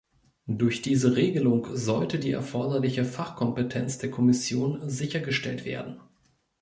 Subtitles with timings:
[0.47, 5.99] Durch diese Regelung sollte die erforderliche Fachkompetenz der Kommission sichergestellt werden.